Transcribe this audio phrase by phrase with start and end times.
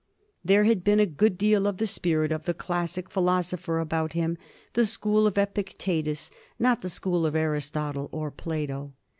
[0.43, 4.35] There had been a good deal of the spirit of the classic philosopher about him—
[4.73, 8.93] the school of Epictetus, not the school of Aristotle or Plato.